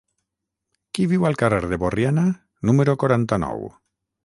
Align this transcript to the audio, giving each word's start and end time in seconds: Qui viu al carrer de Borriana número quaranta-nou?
Qui 0.97 1.05
viu 1.11 1.27
al 1.29 1.37
carrer 1.41 1.59
de 1.75 1.79
Borriana 1.85 2.25
número 2.71 2.99
quaranta-nou? 3.05 3.65